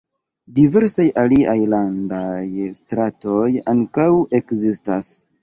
[0.53, 2.39] Diversaj aliaj landaj
[2.79, 4.09] stratoj ankaŭ
[4.43, 5.13] ekzistas.